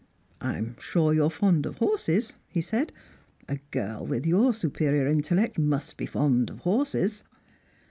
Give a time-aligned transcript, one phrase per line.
[0.39, 2.91] "Pm sure you're fond of horses," he said;
[3.47, 7.23] "a girl with your 8upei"ior intellect must be fond of horses."